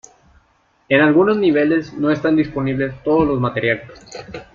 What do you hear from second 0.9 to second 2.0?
algunos niveles